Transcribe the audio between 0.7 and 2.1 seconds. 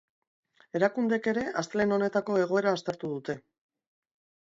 Erakundeek ere astelehen